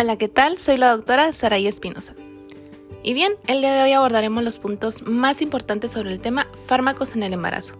[0.00, 0.58] Hola, ¿qué tal?
[0.58, 2.14] Soy la doctora Saray Espinosa.
[3.02, 7.16] Y bien, el día de hoy abordaremos los puntos más importantes sobre el tema fármacos
[7.16, 7.74] en el embarazo,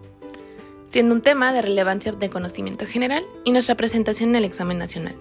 [0.89, 5.15] siendo un tema de relevancia de conocimiento general y nuestra presentación en el examen nacional.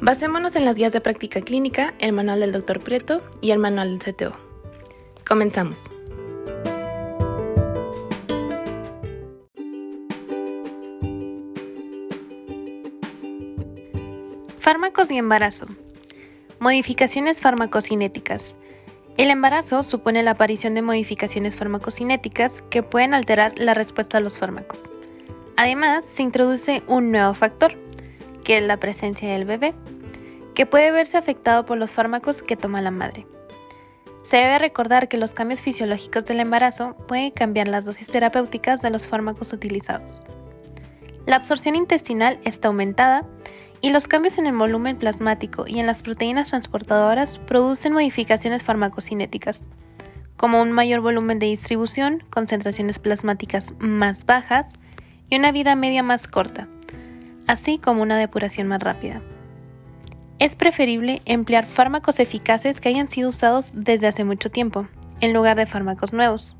[0.00, 2.80] Basémonos en las guías de práctica clínica, el manual del Dr.
[2.80, 4.32] Prieto y el manual del CTO.
[5.24, 5.78] Comenzamos.
[14.72, 15.66] Fármacos y embarazo.
[16.58, 18.56] Modificaciones farmacocinéticas.
[19.18, 24.38] El embarazo supone la aparición de modificaciones farmacocinéticas que pueden alterar la respuesta a los
[24.38, 24.80] fármacos.
[25.58, 27.74] Además, se introduce un nuevo factor,
[28.44, 29.74] que es la presencia del bebé,
[30.54, 33.26] que puede verse afectado por los fármacos que toma la madre.
[34.22, 38.88] Se debe recordar que los cambios fisiológicos del embarazo pueden cambiar las dosis terapéuticas de
[38.88, 40.24] los fármacos utilizados.
[41.26, 43.26] La absorción intestinal está aumentada
[43.82, 49.66] y los cambios en el volumen plasmático y en las proteínas transportadoras producen modificaciones farmacocinéticas,
[50.36, 54.72] como un mayor volumen de distribución, concentraciones plasmáticas más bajas
[55.28, 56.68] y una vida media más corta,
[57.48, 59.20] así como una depuración más rápida.
[60.38, 64.86] Es preferible emplear fármacos eficaces que hayan sido usados desde hace mucho tiempo,
[65.20, 66.56] en lugar de fármacos nuevos.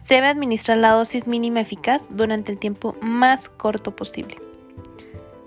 [0.00, 4.47] Se debe administrar la dosis mínima eficaz durante el tiempo más corto posible.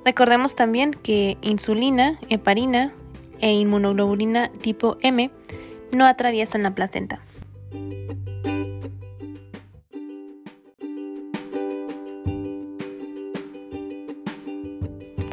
[0.04, 2.94] Recordemos también que insulina, heparina
[3.40, 5.30] e inmunoglobulina tipo M
[5.92, 7.20] no atraviesan la placenta.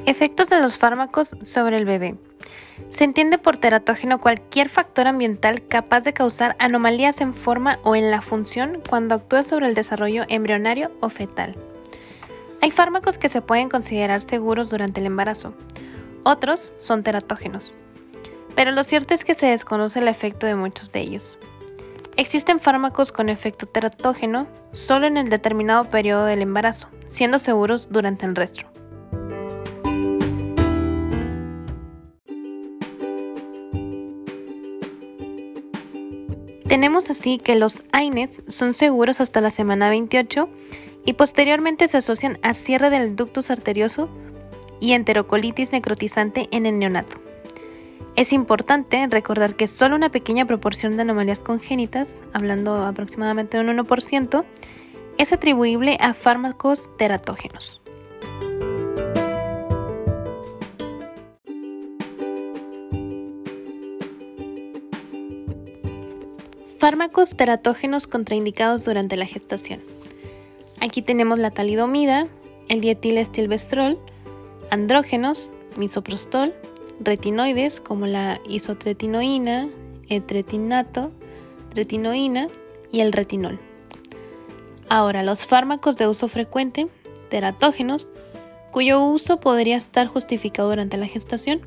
[0.05, 2.15] Efectos de los fármacos sobre el bebé.
[2.91, 8.11] Se entiende por teratógeno cualquier factor ambiental capaz de causar anomalías en forma o en
[8.11, 11.55] la función cuando actúa sobre el desarrollo embrionario o fetal.
[12.61, 15.55] Hay fármacos que se pueden considerar seguros durante el embarazo,
[16.25, 17.77] otros son teratógenos,
[18.55, 21.39] pero lo cierto es que se desconoce el efecto de muchos de ellos.
[22.17, 28.27] Existen fármacos con efecto teratógeno solo en el determinado periodo del embarazo, siendo seguros durante
[28.27, 28.63] el resto.
[36.69, 40.49] Tenemos así que los AINES son seguros hasta la semana 28
[41.09, 44.11] y posteriormente se asocian a cierre del ductus arterioso
[44.79, 47.17] y enterocolitis necrotizante en el neonato.
[48.15, 53.79] Es importante recordar que solo una pequeña proporción de anomalías congénitas, hablando aproximadamente de un
[53.79, 54.45] 1%,
[55.17, 57.81] es atribuible a fármacos teratógenos.
[66.79, 69.81] Fármacos teratógenos contraindicados durante la gestación.
[70.89, 72.29] Aquí tenemos la talidomida,
[72.71, 73.99] el dietilestilbestrol,
[74.71, 76.55] andrógenos, misoprostol,
[76.99, 79.69] retinoides como la isotretinoína,
[80.09, 81.11] etretinato,
[81.75, 82.47] tretinoína
[82.91, 83.59] y el retinol.
[84.89, 86.89] Ahora, los fármacos de uso frecuente,
[87.29, 88.09] teratógenos,
[88.71, 91.61] cuyo uso podría estar justificado durante la gestación.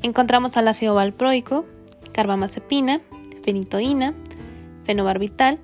[0.00, 1.66] Encontramos al ácido valproico,
[2.12, 3.02] carbamazepina,
[3.44, 4.14] fenitoína,
[4.86, 5.58] fenobarbital,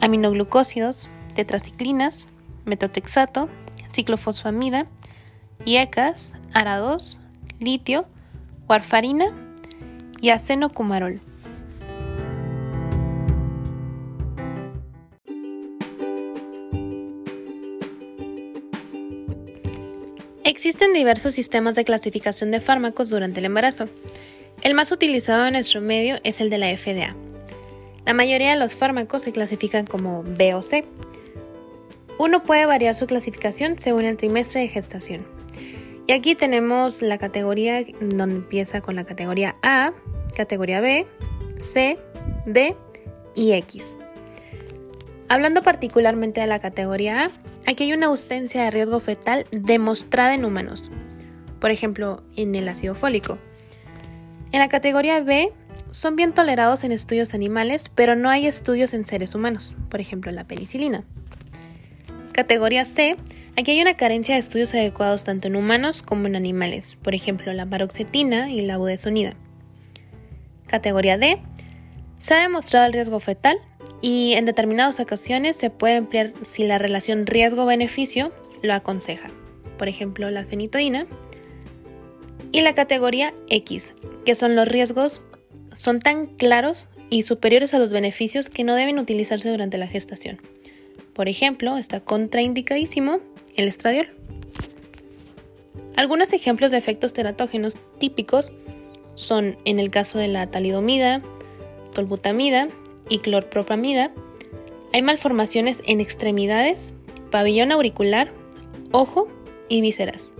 [0.00, 2.28] aminoglucósidos, tetraciclinas,
[2.64, 3.48] metotrexato,
[3.90, 4.86] ciclofosfamida,
[5.64, 7.18] IECAS, ARA2,
[7.60, 8.06] litio,
[8.68, 9.26] warfarina
[10.20, 11.20] y acenocumarol.
[20.44, 23.88] Existen diversos sistemas de clasificación de fármacos durante el embarazo.
[24.62, 27.14] El más utilizado en nuestro medio es el de la FDA.
[28.06, 30.84] La mayoría de los fármacos se clasifican como B o C,
[32.18, 35.26] uno puede variar su clasificación según el trimestre de gestación.
[36.06, 39.92] Y aquí tenemos la categoría donde empieza con la categoría A,
[40.34, 41.06] categoría B,
[41.60, 41.98] C,
[42.46, 42.76] D
[43.34, 43.98] y X.
[45.28, 47.30] Hablando particularmente de la categoría A,
[47.66, 50.92] aquí hay una ausencia de riesgo fetal demostrada en humanos,
[51.60, 53.38] por ejemplo, en el ácido fólico.
[54.52, 55.52] En la categoría B,
[55.90, 60.30] son bien tolerados en estudios animales, pero no hay estudios en seres humanos, por ejemplo,
[60.30, 61.04] la penicilina.
[62.36, 63.16] Categoría C.
[63.56, 67.50] Aquí hay una carencia de estudios adecuados tanto en humanos como en animales, por ejemplo
[67.54, 69.36] la paroxetina y la budesonida.
[70.66, 71.40] Categoría D.
[72.20, 73.56] Se ha demostrado el riesgo fetal
[74.02, 79.30] y en determinadas ocasiones se puede emplear si la relación riesgo-beneficio lo aconseja,
[79.78, 81.06] por ejemplo la fenitoína.
[82.52, 83.94] Y la categoría X,
[84.26, 85.22] que son los riesgos
[85.74, 90.38] son tan claros y superiores a los beneficios que no deben utilizarse durante la gestación.
[91.16, 93.20] Por ejemplo, está contraindicadísimo
[93.56, 94.08] el estradiol.
[95.96, 98.52] Algunos ejemplos de efectos teratógenos típicos
[99.14, 101.22] son, en el caso de la talidomida,
[101.94, 102.68] tolbutamida
[103.08, 104.10] y clorpropamida,
[104.92, 106.92] hay malformaciones en extremidades,
[107.30, 108.30] pabellón auricular,
[108.92, 109.26] ojo
[109.70, 110.34] y vísceras.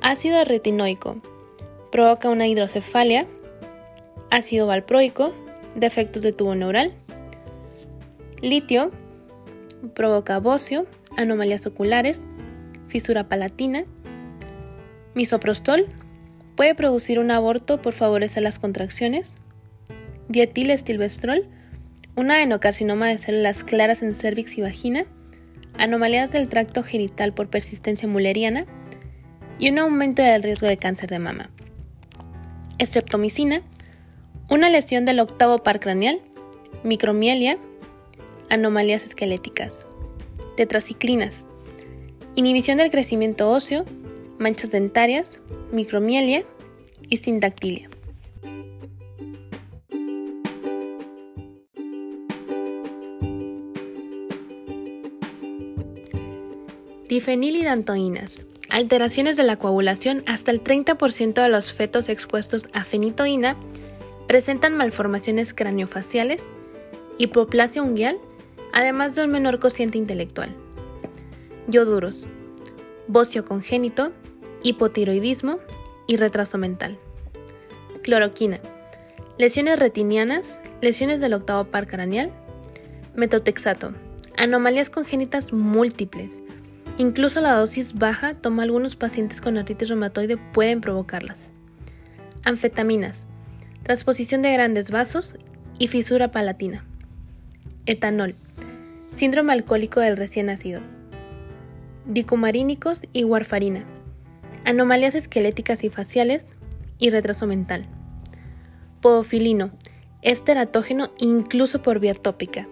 [0.00, 1.18] Ácido retinoico
[1.92, 3.26] provoca una hidrocefalia,
[4.28, 5.32] ácido valproico,
[5.76, 6.92] defectos de tubo neural,
[8.42, 8.90] litio
[9.94, 10.86] provoca bocio,
[11.16, 12.22] anomalías oculares,
[12.88, 13.84] fisura palatina,
[15.14, 15.86] misoprostol
[16.56, 19.36] puede producir un aborto por favorecer las contracciones,
[20.28, 21.46] dietilestilbestrol,
[22.16, 25.04] una enocarcinoma de células claras en cervix y vagina,
[25.78, 28.64] anomalías del tracto genital por persistencia mulleriana
[29.58, 31.50] y un aumento del riesgo de cáncer de mama.
[32.78, 33.62] Estreptomicina,
[34.48, 36.20] una lesión del octavo par craneal,
[36.84, 37.58] micromielia,
[38.50, 39.86] anomalías esqueléticas.
[40.56, 41.46] Tetraciclinas,
[42.34, 43.84] inhibición del crecimiento óseo,
[44.38, 45.40] manchas dentarias,
[45.72, 46.44] micromielia
[47.08, 47.88] y sindactilia.
[57.08, 58.44] Difenilidantoínas.
[58.68, 63.56] Alteraciones de la coagulación hasta el 30% de los fetos expuestos a fenitoína
[64.26, 66.48] presentan malformaciones craniofaciales,
[67.16, 68.18] hipoplasia unguial,
[68.72, 70.50] además de un menor cociente intelectual.
[71.68, 72.26] Yoduros,
[73.08, 74.12] bocio congénito,
[74.62, 75.58] hipotiroidismo
[76.06, 76.98] y retraso mental.
[78.02, 78.60] Cloroquina,
[79.38, 82.30] lesiones retinianas, lesiones del octavo par craneal,
[83.14, 83.92] metotexato,
[84.36, 86.42] anomalías congénitas múltiples.
[86.98, 91.50] Incluso la dosis baja toma algunos pacientes con artritis reumatoide pueden provocarlas.
[92.44, 93.26] Anfetaminas,
[93.82, 95.36] transposición de grandes vasos
[95.78, 96.84] y fisura palatina.
[97.86, 98.34] Etanol,
[99.16, 100.80] síndrome alcohólico del recién nacido.
[102.04, 103.84] Dicumarínicos y warfarina,
[104.64, 106.46] anomalías esqueléticas y faciales
[106.98, 107.86] y retraso mental.
[109.00, 109.70] Podofilino,
[110.22, 112.68] es teratógeno incluso por vía tópica.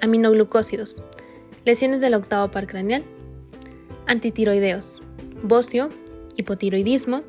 [0.00, 1.02] Aminoglucósidos,
[1.64, 3.04] lesiones del octavo par craneal.
[4.06, 5.00] Antitiroideos,
[5.42, 5.88] bocio,
[6.36, 7.22] hipotiroidismo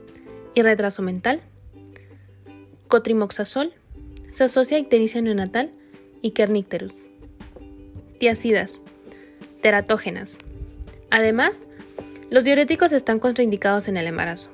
[0.56, 1.42] y retraso mental.
[2.88, 3.74] Cotrimoxazol,
[4.34, 5.72] se asocia a ictericia neonatal
[6.22, 7.07] y kernicterus.
[8.20, 8.84] Tiacidas,
[9.62, 10.40] teratógenas.
[11.10, 11.68] Además,
[12.30, 14.50] los diuréticos están contraindicados en el embarazo.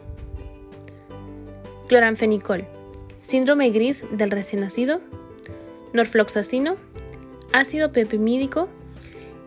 [1.87, 2.65] Cloranfenicol,
[3.21, 5.01] síndrome gris del recién nacido,
[5.93, 6.75] norfloxacino,
[7.53, 8.67] ácido pepimídico.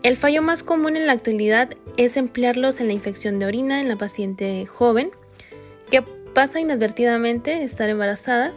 [0.03, 3.89] El fallo más común en la actualidad es emplearlos en la infección de orina en
[3.89, 5.11] la paciente joven
[5.91, 6.03] que
[6.35, 8.53] pasa inadvertidamente estar embarazada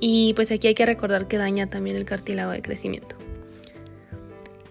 [0.00, 3.19] y pues aquí hay que recordar que daña también el cartílago de crecimiento.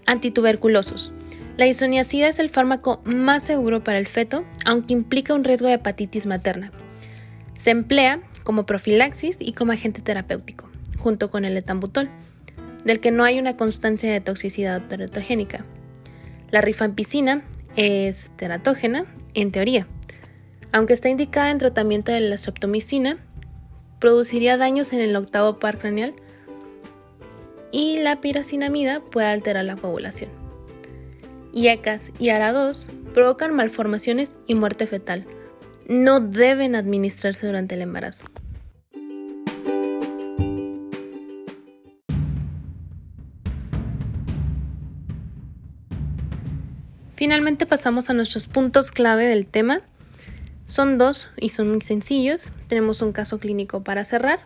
[0.09, 1.13] Antituberculosos.
[1.55, 5.75] La isoniazida es el fármaco más seguro para el feto, aunque implica un riesgo de
[5.75, 6.71] hepatitis materna.
[7.53, 10.67] Se emplea como profilaxis y como agente terapéutico,
[10.97, 12.09] junto con el etambutol,
[12.83, 15.63] del que no hay una constancia de toxicidad teratogénica.
[16.49, 17.43] La rifampicina
[17.75, 19.85] es teratógena, en teoría.
[20.71, 23.17] Aunque está indicada en tratamiento de la streptomicina,
[23.99, 26.15] produciría daños en el octavo par craneal
[27.71, 30.29] y la piracinamida puede alterar la coagulación.
[31.53, 35.25] IECAS y ARA2 provocan malformaciones y muerte fetal.
[35.87, 38.23] No deben administrarse durante el embarazo.
[47.15, 49.81] Finalmente pasamos a nuestros puntos clave del tema.
[50.67, 52.47] Son dos y son muy sencillos.
[52.67, 54.39] Tenemos un caso clínico para cerrar.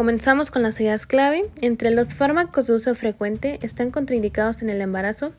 [0.00, 1.50] Comenzamos con las ideas clave.
[1.60, 5.34] Entre los fármacos de uso frecuente están contraindicados en el embarazo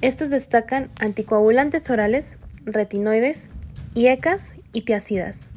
[0.00, 3.46] estos destacan anticoagulantes orales, retinoides,
[3.94, 5.48] IECAS y tiacidas.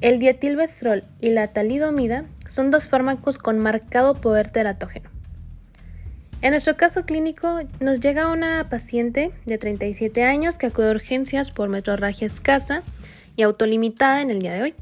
[0.00, 5.10] El dietilbestrol y la talidomida son dos fármacos con marcado poder teratógeno.
[6.42, 11.52] En nuestro caso clínico nos llega una paciente de 37 años que acude a urgencias
[11.52, 12.82] por metrorragia escasa
[13.36, 14.74] y autolimitada en el día de hoy.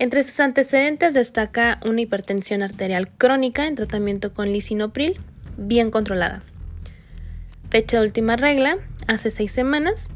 [0.00, 5.20] Entre sus antecedentes destaca una hipertensión arterial crónica en tratamiento con lisinopril
[5.58, 6.42] bien controlada.
[7.68, 10.10] Fecha de última regla, hace seis semanas.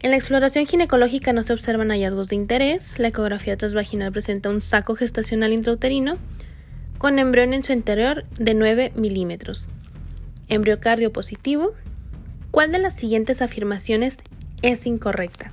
[0.00, 2.98] En la exploración ginecológica no se observan hallazgos de interés.
[2.98, 6.14] La ecografía transvaginal presenta un saco gestacional intrauterino
[6.98, 9.66] con embrión en su interior de 9 milímetros.
[10.48, 11.74] Embriocardio positivo.
[12.50, 14.18] ¿Cuál de las siguientes afirmaciones
[14.62, 15.52] es incorrecta?